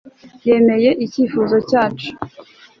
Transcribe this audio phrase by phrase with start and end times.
[0.47, 2.09] yemeye icyifuzo cyacu